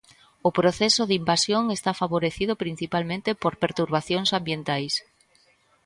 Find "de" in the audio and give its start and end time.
1.09-1.17